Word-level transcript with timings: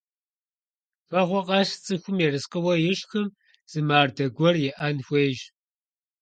Шхэгъуэ 1.05 1.41
къэс 1.47 1.69
цӀыхум 1.83 2.17
ерыскъыуэ 2.25 2.73
ишхым 2.91 3.27
зы 3.71 3.79
мардэ 3.87 4.25
гуэр 4.35 4.55
иӀэн 4.67 4.97
хуейщ. 5.05 5.39